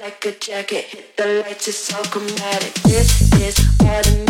like 0.00 0.24
a 0.24 0.32
jacket. 0.32 0.84
Hit 0.86 1.16
the 1.16 1.42
lights, 1.42 1.68
it's 1.68 1.94
all 1.94 2.02
chromatic. 2.04 2.72
This 2.84 3.32
is 3.34 3.58
automatic. 3.80 4.29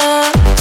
love 0.00 0.59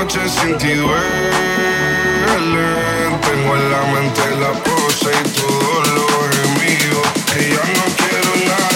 noche 0.00 0.28
sin 0.28 0.56
ti 0.56 0.72
duelen. 0.74 1.00
Tengo 3.20 3.56
en 3.56 3.70
la 3.70 3.82
mente 3.92 4.22
la 4.40 4.52
pose 4.64 5.10
y 5.10 5.28
tu 5.36 5.46
dolor 5.46 6.30
es 6.42 6.48
mío. 6.62 7.00
Que 7.26 7.40
ya 7.50 7.64
no 7.76 7.84
quiero 7.98 8.32
nada. 8.46 8.69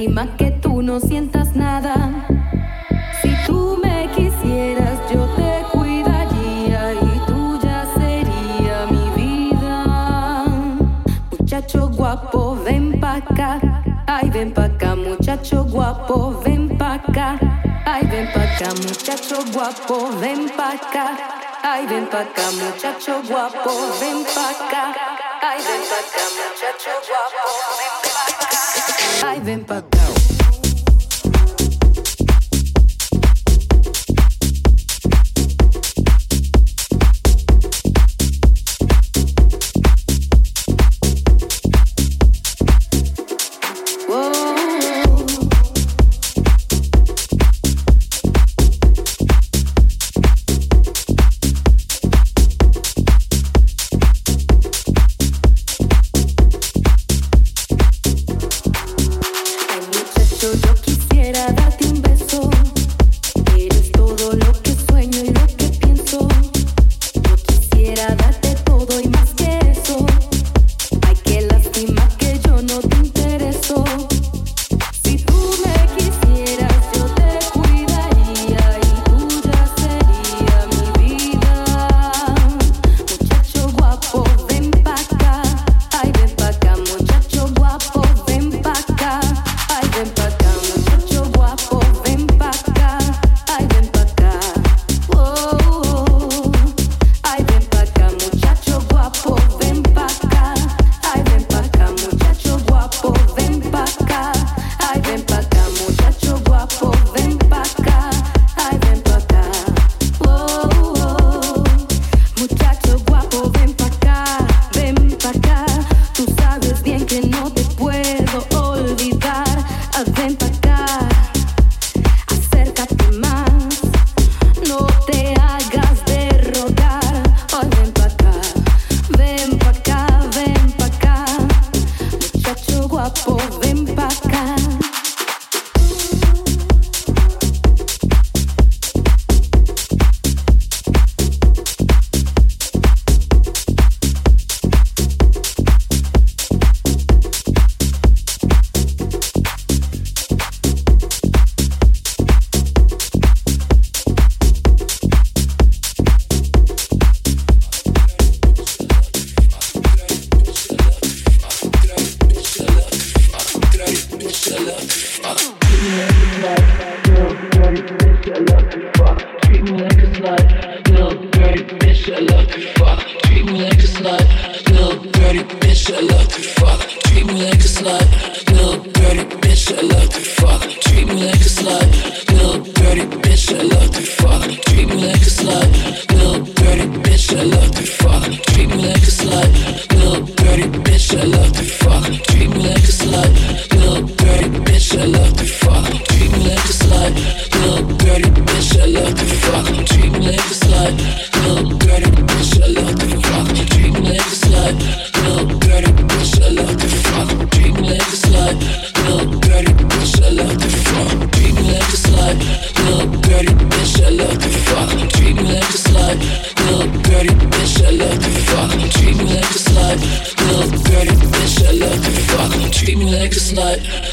lástima 0.00 0.36
que 0.36 0.50
tú 0.50 0.82
no 0.82 0.98
sientas 0.98 1.54
nada. 1.54 1.94
Si 3.20 3.34
tú 3.46 3.78
me 3.82 4.08
quisieras, 4.16 4.98
yo 5.12 5.26
te 5.36 5.62
cuidaría 5.72 6.94
y 6.94 7.20
tuya 7.26 7.86
sería 7.96 8.86
mi 8.90 9.10
vida. 9.14 10.44
Muchacho 11.30 11.88
guapo, 11.88 12.56
ven 12.64 12.98
pa' 12.98 13.16
acá. 13.16 13.60
Ay, 14.06 14.30
ven 14.30 14.52
pa' 14.52 14.64
acá, 14.64 14.96
muchacho 14.96 15.64
guapo, 15.64 16.40
ven 16.44 16.78
pa' 16.78 16.94
acá. 16.94 17.38
Ay, 17.84 18.06
ven 18.10 18.26
pa' 18.32 18.42
acá, 18.42 18.72
muchacho 18.74 19.44
guapo, 19.52 20.08
ven 20.18 20.48
pa' 20.56 20.72
acá. 20.72 21.16
Ay, 21.62 21.86
ven 21.86 22.06
pa' 22.06 22.20
acá, 22.20 22.50
muchacho 22.52 23.20
guapo, 23.28 23.70
ven 24.00 24.24
pa' 24.34 24.50
acá. 24.50 24.94
Ay, 25.42 25.58
ven 25.58 25.82
pa' 25.90 26.00
acá, 26.04 26.24
muchacho 26.40 26.92
guapo, 27.06 27.44
ven 27.76 27.92
pa' 27.92 28.00
acá. 28.00 28.09
I've 29.22 29.44
been 29.44 29.64
pra 29.64 29.82
cá. 29.82 30.09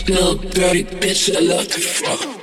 Little 0.07 0.35
dirty 0.35 0.83
bitch. 0.83 1.35
I 1.35 1.39
love 1.39 1.67
to 1.67 1.79
fuck. 1.79 2.36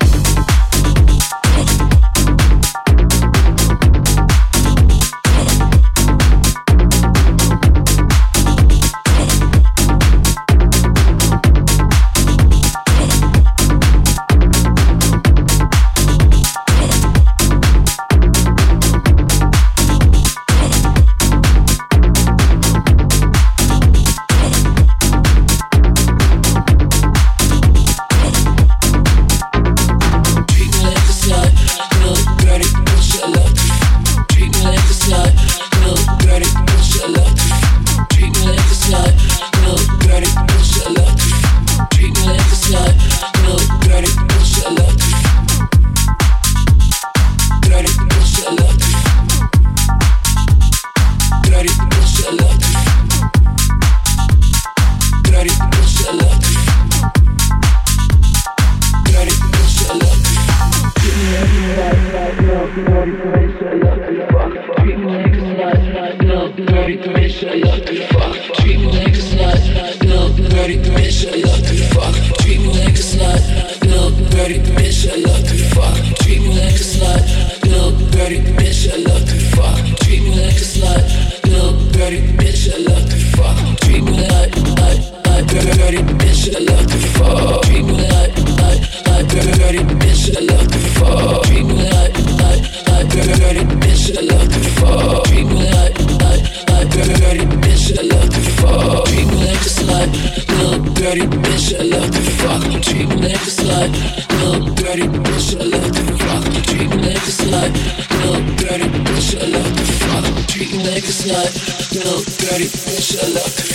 not 111.27 111.53
no 111.95 112.21
dirty 112.39 112.69
pressure 112.69 113.33
luck. 113.33 113.74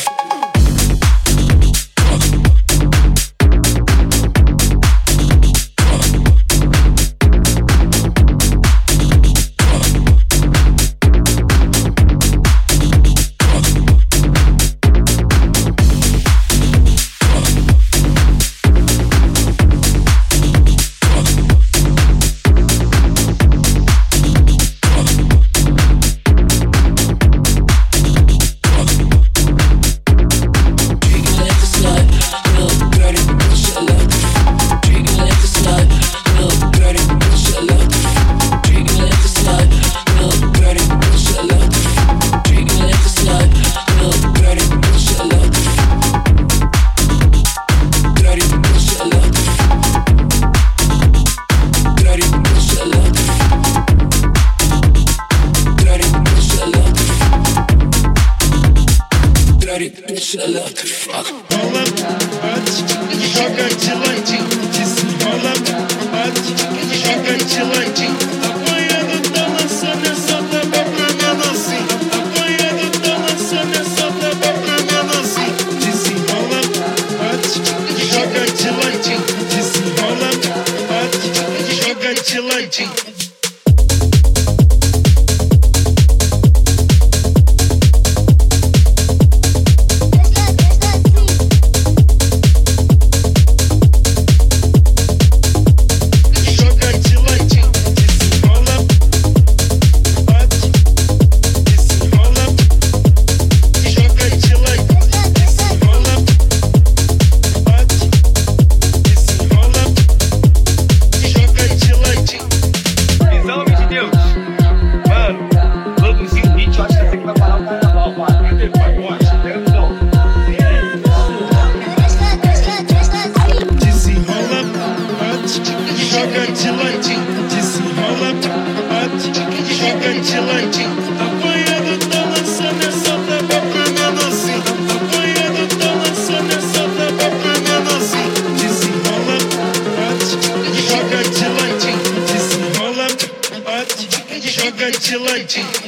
Vigilante 145.09 145.78